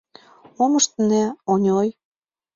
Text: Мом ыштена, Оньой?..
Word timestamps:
Мом 0.57 0.73
ыштена, 0.79 1.23
Оньой?.. 1.51 1.89